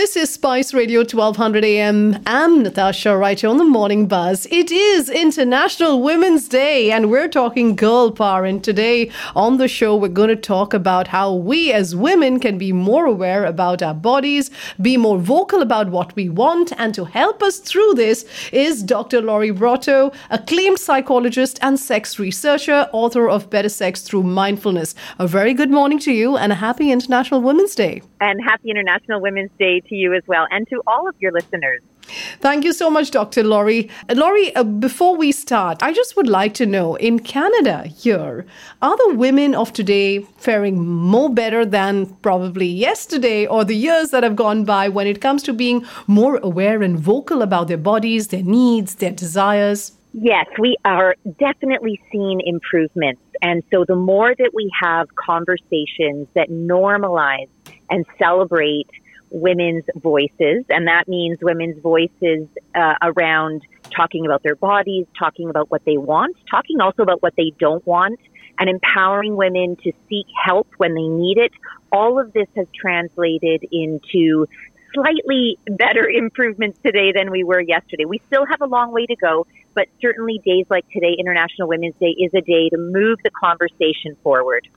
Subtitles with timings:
[0.00, 2.22] This is Spice Radio 1200 AM.
[2.24, 4.46] I'm Natasha right here on the Morning Buzz.
[4.50, 8.46] It is International Women's Day and we're talking girl power.
[8.46, 12.56] And today on the show, we're going to talk about how we as women can
[12.56, 14.50] be more aware about our bodies,
[14.80, 16.72] be more vocal about what we want.
[16.78, 18.24] And to help us through this
[18.54, 19.20] is Dr.
[19.20, 24.94] Lori Brotto, acclaimed psychologist and sex researcher, author of Better Sex Through Mindfulness.
[25.18, 28.00] A very good morning to you and a happy International Women's Day.
[28.22, 31.82] And happy International Women's Day to you as well and to all of your listeners.
[32.40, 33.44] Thank you so much, Dr.
[33.44, 33.88] Lori.
[34.08, 38.46] Uh, Lori, uh, before we start, I just would like to know in Canada here,
[38.82, 44.22] are the women of today faring more better than probably yesterday or the years that
[44.22, 48.28] have gone by when it comes to being more aware and vocal about their bodies,
[48.28, 49.92] their needs, their desires?
[50.12, 53.22] Yes, we are definitely seeing improvements.
[53.42, 57.48] And so the more that we have conversations that normalize
[57.88, 58.88] and celebrate
[59.30, 63.62] women's voices, and that means women's voices uh, around
[63.94, 67.84] talking about their bodies, talking about what they want, talking also about what they don't
[67.86, 68.20] want,
[68.58, 71.52] and empowering women to seek help when they need it.
[71.92, 74.46] All of this has translated into
[74.94, 78.04] slightly better improvements today than we were yesterday.
[78.04, 81.94] We still have a long way to go, but certainly days like today, International Women's
[82.00, 84.68] Day, is a day to move the conversation forward.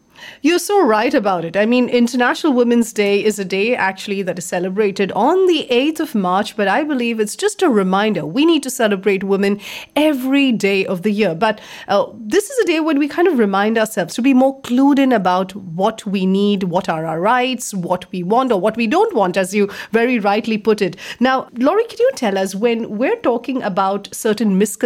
[0.41, 1.55] You're so right about it.
[1.55, 5.99] I mean, International Women's Day is a day actually that is celebrated on the 8th
[6.01, 8.25] of March, but I believe it's just a reminder.
[8.25, 9.59] We need to celebrate women
[9.95, 11.33] every day of the year.
[11.33, 14.61] But uh, this is a day when we kind of remind ourselves to be more
[14.61, 18.77] clued in about what we need, what are our rights, what we want, or what
[18.77, 20.95] we don't want, as you very rightly put it.
[21.19, 24.82] Now, Lori, can you tell us when we're talking about certain misconceptions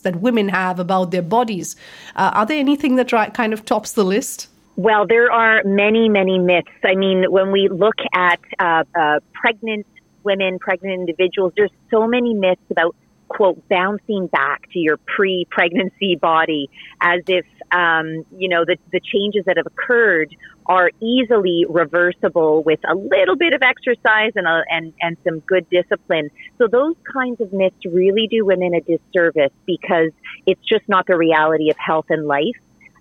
[0.00, 1.76] that women have about their bodies,
[2.16, 4.48] uh, are there anything that kind of tops the list?
[4.76, 6.68] Well, there are many, many myths.
[6.84, 9.86] I mean, when we look at uh, uh, pregnant
[10.24, 12.96] women, pregnant individuals, there's so many myths about
[13.28, 16.70] quote bouncing back to your pre-pregnancy body
[17.00, 20.34] as if um, you know the, the changes that have occurred
[20.66, 25.68] are easily reversible with a little bit of exercise and, a, and and some good
[25.70, 30.10] discipline so those kinds of myths really do women a disservice because
[30.46, 32.56] it's just not the reality of health and life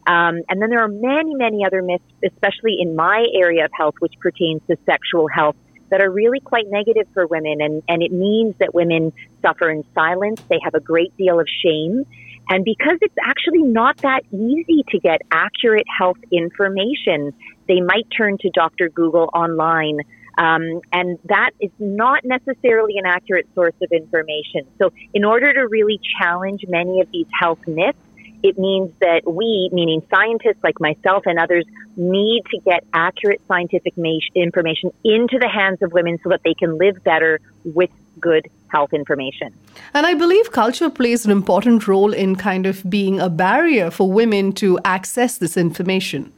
[0.06, 3.96] um, and then there are many, many other myths, especially in my area of health,
[4.00, 5.56] which pertains to sexual health,
[5.90, 7.62] that are really quite negative for women.
[7.62, 10.41] And, and it means that women suffer in silence.
[10.50, 12.06] They have a great deal of shame.
[12.49, 17.33] And because it's actually not that easy to get accurate health information,
[17.67, 18.89] they might turn to Dr.
[18.89, 19.99] Google online.
[20.37, 24.67] Um, and that is not necessarily an accurate source of information.
[24.79, 27.99] So, in order to really challenge many of these health myths,
[28.41, 31.65] it means that we, meaning scientists like myself and others,
[31.95, 33.93] need to get accurate scientific
[34.35, 37.89] information into the hands of women so that they can live better with
[38.19, 39.53] good health information.
[39.94, 44.12] And I believe culture plays an important role in kind of being a barrier for
[44.12, 46.31] women to access this information.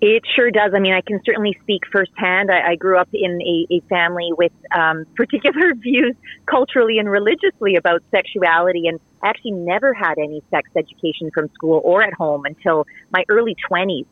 [0.00, 0.72] It sure does.
[0.74, 2.50] I mean, I can certainly speak firsthand.
[2.50, 7.76] I, I grew up in a, a family with um, particular views culturally and religiously
[7.76, 12.44] about sexuality, and I actually never had any sex education from school or at home
[12.44, 14.06] until my early 20s.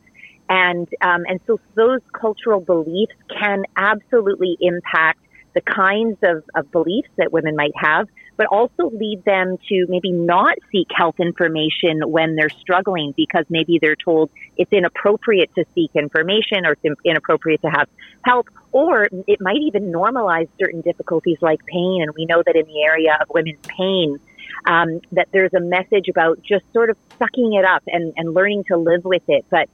[0.47, 5.19] And, um, and so those cultural beliefs can absolutely impact
[5.53, 8.07] the kinds of, of beliefs that women might have,
[8.37, 13.77] but also lead them to maybe not seek health information when they're struggling because maybe
[13.81, 17.87] they're told it's inappropriate to seek information or it's inappropriate to have
[18.23, 22.01] help, or it might even normalize certain difficulties like pain.
[22.01, 24.17] And we know that in the area of women's pain,
[24.65, 28.65] um, that there's a message about just sort of sucking it up and, and learning
[28.65, 29.45] to live with it.
[29.49, 29.69] But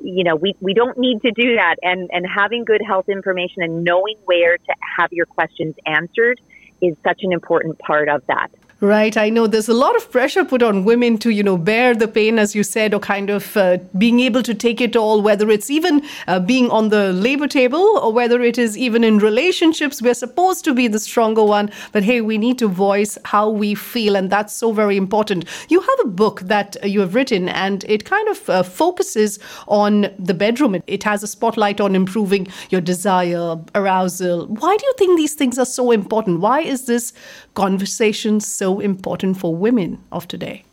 [0.00, 1.76] you know, we, we don't need to do that.
[1.82, 6.40] And, and having good health information and knowing where to have your questions answered
[6.80, 8.48] is such an important part of that.
[8.82, 9.16] Right.
[9.16, 12.08] I know there's a lot of pressure put on women to, you know, bear the
[12.08, 15.48] pain, as you said, or kind of uh, being able to take it all, whether
[15.50, 20.02] it's even uh, being on the labor table or whether it is even in relationships.
[20.02, 23.76] We're supposed to be the stronger one, but hey, we need to voice how we
[23.76, 24.16] feel.
[24.16, 25.44] And that's so very important.
[25.68, 30.12] You have a book that you have written, and it kind of uh, focuses on
[30.18, 30.74] the bedroom.
[30.74, 34.48] It, it has a spotlight on improving your desire, arousal.
[34.48, 36.40] Why do you think these things are so important?
[36.40, 37.12] Why is this
[37.54, 40.64] conversation so important for women of today?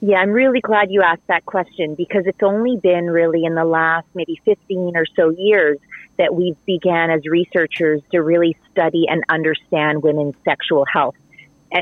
[0.00, 3.64] Yeah, I'm really glad you asked that question because it's only been really in the
[3.64, 5.78] last maybe 15 or so years
[6.18, 11.14] that we've began as researchers to really study and understand women's sexual health.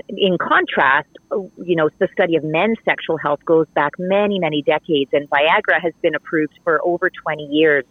[0.09, 1.09] In contrast,
[1.65, 5.81] you know, the study of men's sexual health goes back many, many decades, and Viagra
[5.81, 7.85] has been approved for over 20 years.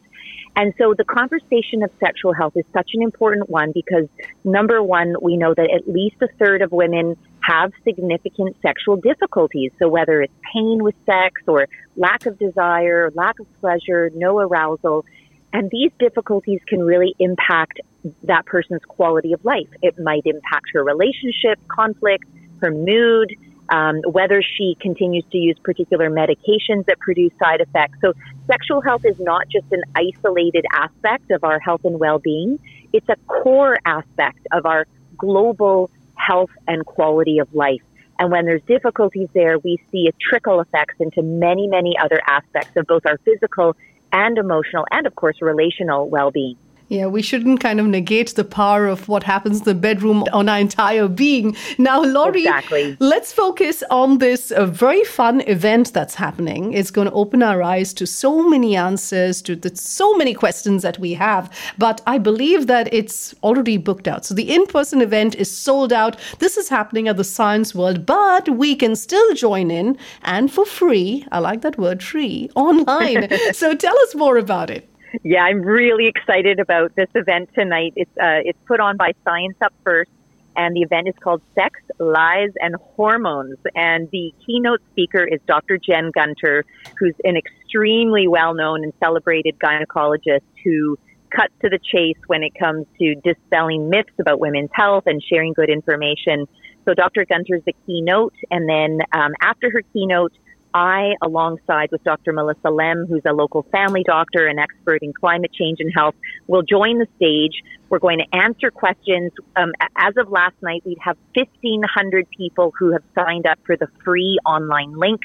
[0.56, 4.08] And so the conversation of sexual health is such an important one because
[4.44, 9.72] number one, we know that at least a third of women have significant sexual difficulties.
[9.80, 15.06] So whether it's pain with sex or lack of desire, lack of pleasure, no arousal,
[15.54, 17.80] and these difficulties can really impact
[18.24, 19.68] that person's quality of life.
[19.82, 22.26] It might impact her relationship, conflict,
[22.62, 23.34] her mood,
[23.72, 27.98] um, whether she continues to use particular medications that produce side effects.
[28.02, 28.14] So,
[28.48, 32.60] sexual health is not just an isolated aspect of our health and well being,
[32.94, 34.86] it's a core aspect of our
[35.18, 37.82] global health and quality of life.
[38.18, 42.76] And when there's difficulties there, we see a trickle effects into many, many other aspects
[42.76, 43.76] of both our physical
[44.12, 46.58] and emotional and, of course, relational well being.
[46.90, 50.50] Yeah, we shouldn't kind of negate the power of what happens in the bedroom on
[50.50, 51.56] our entire being.
[51.78, 52.98] Now, Lori, exactly.
[53.00, 56.74] let's focus on this uh, very fun event that's happening.
[56.74, 60.82] It's going to open our eyes to so many answers to the, so many questions
[60.82, 61.56] that we have.
[61.78, 64.26] But I believe that it's already booked out.
[64.26, 66.18] So the in person event is sold out.
[66.40, 70.66] This is happening at the Science World, but we can still join in and for
[70.66, 71.24] free.
[71.32, 73.30] I like that word free online.
[73.54, 74.89] so tell us more about it.
[75.24, 77.94] Yeah, I'm really excited about this event tonight.
[77.96, 80.12] It's uh, it's put on by Science Up First,
[80.56, 83.58] and the event is called Sex, Lies, and Hormones.
[83.76, 85.78] And the keynote speaker is Dr.
[85.78, 86.66] Jen Gunter,
[87.00, 90.98] who's an extremely well-known and celebrated gynecologist who
[91.30, 95.54] cuts to the chase when it comes to dispelling myths about women's health and sharing
[95.54, 96.48] good information.
[96.86, 97.26] So Dr.
[97.26, 100.34] Gunter is the keynote, and then um, after her keynote,
[100.74, 102.34] I, alongside with Dr.
[102.34, 106.16] Melissa Lem, who's a local family doctor and expert in climate change and health,
[106.48, 107.64] will join the stage.
[107.90, 109.32] We're going to answer questions.
[109.56, 113.88] Um, as of last night, we have 1,500 people who have signed up for the
[114.04, 115.22] free online link,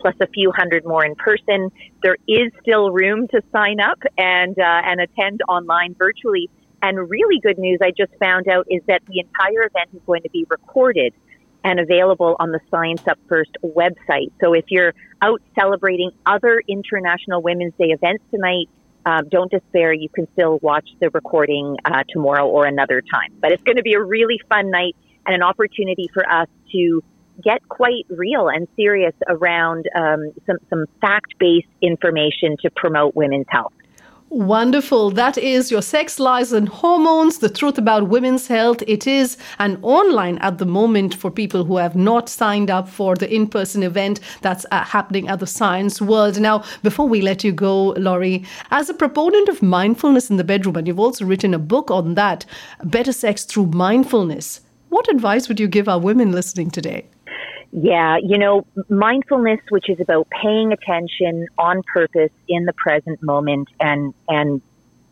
[0.00, 1.70] plus a few hundred more in person.
[2.02, 6.50] There is still room to sign up and uh, and attend online virtually.
[6.80, 10.22] And really good news I just found out is that the entire event is going
[10.22, 11.12] to be recorded
[11.64, 14.30] and available on the Science Up First website.
[14.40, 18.68] So if you're out celebrating other International Women's Day events tonight,
[19.04, 19.92] uh, don't despair.
[19.92, 23.32] You can still watch the recording uh, tomorrow or another time.
[23.40, 24.96] But it's going to be a really fun night
[25.26, 27.02] and an opportunity for us to
[27.42, 33.46] get quite real and serious around um, some, some fact based information to promote women's
[33.48, 33.72] health.
[34.30, 35.10] Wonderful.
[35.12, 38.82] That is your sex, lies, and hormones, the truth about women's health.
[38.86, 43.14] It is an online at the moment for people who have not signed up for
[43.14, 46.38] the in person event that's uh, happening at the Science World.
[46.38, 50.76] Now, before we let you go, Lori, as a proponent of mindfulness in the bedroom,
[50.76, 52.44] and you've also written a book on that,
[52.84, 54.60] Better Sex Through Mindfulness,
[54.90, 57.06] what advice would you give our women listening today?
[57.70, 63.68] Yeah, you know, mindfulness, which is about paying attention on purpose in the present moment
[63.78, 64.62] and, and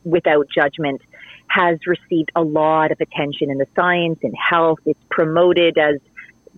[0.05, 1.03] without judgment,
[1.49, 4.79] has received a lot of attention in the science and health.
[4.87, 5.97] It's promoted as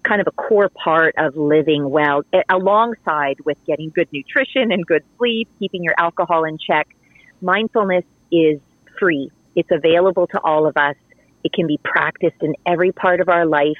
[0.05, 4.87] kind of a core part of living well, eh, alongside with getting good nutrition and
[4.87, 6.89] good sleep, keeping your alcohol in check.
[7.43, 8.61] Mindfulness is
[9.01, 9.31] free.
[9.57, 10.95] It's available to all of us.
[11.43, 13.79] It can be practiced in every part of our life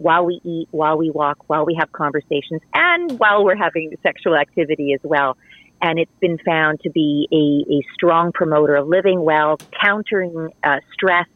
[0.00, 4.34] while we eat, while we walk, while we have conversations, and while we're having sexual
[4.34, 5.36] activity as well.
[5.82, 10.80] And it's been found to be a, a strong promoter of living well, countering uh,
[10.92, 11.26] stress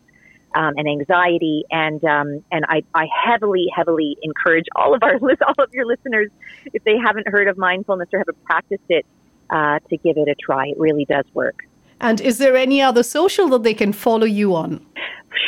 [0.55, 1.65] um, and anxiety.
[1.71, 5.15] And um, and I, I heavily, heavily encourage all of our
[5.47, 6.31] all of your listeners,
[6.73, 9.05] if they haven't heard of mindfulness or haven't practiced it,
[9.51, 10.69] uh, to give it a try.
[10.69, 11.65] It really does work.
[12.01, 14.85] And is there any other social that they can follow you on?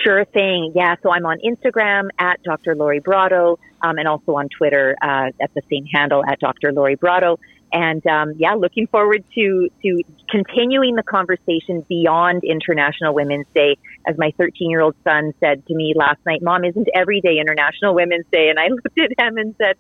[0.07, 0.71] Sure thing.
[0.77, 0.95] Yeah.
[1.03, 2.77] So I'm on Instagram at Dr.
[2.77, 6.73] Lori Brotto um, and also on Twitter uh, at the same handle at Dr.
[6.73, 7.41] Lori Brotto.
[7.73, 13.79] And um, yeah, looking forward to to continuing the conversation beyond International Women's Day.
[14.07, 17.39] As my 13 year old son said to me last night, "Mom, isn't every day
[17.41, 19.75] International Women's Day?" And I looked at him and said,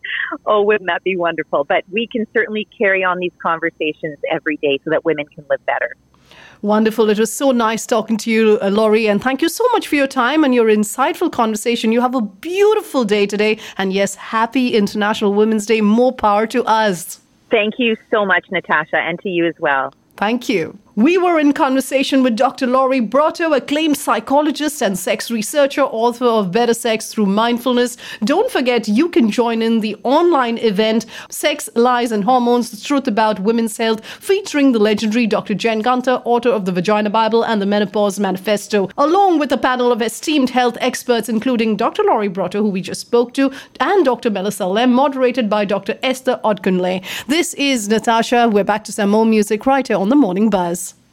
[0.45, 4.81] "Oh, wouldn't that be wonderful?" But we can certainly carry on these conversations every day
[4.83, 5.95] so that women can live better.
[6.63, 7.11] Wonderful.
[7.11, 9.09] It was so nice talking to you, uh, Lori.
[9.09, 11.93] And thank you so much for your time and your insightful conversation.
[11.93, 13.59] You have a beautiful day today.
[13.79, 15.81] And yes, happy International Women's Day.
[15.81, 17.21] More power to us.
[17.51, 19.93] Thank you so much, Natasha, and to you as well.
[20.17, 20.79] Thank you.
[20.97, 22.67] We were in conversation with Dr.
[22.67, 27.99] Lori Brotto, acclaimed psychologist and sex researcher, author of Better Sex Through Mindfulness.
[28.25, 33.07] Don't forget, you can join in the online event Sex, Lies, and Hormones The Truth
[33.09, 35.53] About Women's Health, featuring the legendary Dr.
[35.53, 39.93] Jen Gunter, author of the Vagina Bible and the Menopause Manifesto, along with a panel
[39.93, 42.05] of esteemed health experts, including Dr.
[42.05, 44.31] Lori Brotto, who we just spoke to, and Dr.
[44.31, 45.99] Melissa Lem, moderated by Dr.
[46.03, 47.05] Esther Odkunle.
[47.27, 48.49] This is Natasha.
[48.49, 50.86] We're back to some more music right here on the Morning Buzz.